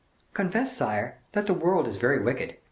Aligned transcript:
"Confess, 0.33 0.75
sire, 0.75 1.19
that 1.33 1.45
the 1.45 1.53
world 1.53 1.87
is 1.87 1.97
very 1.97 2.17
wicked. 2.19 2.57